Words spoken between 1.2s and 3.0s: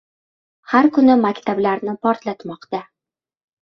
maktablarni portlatmoqda.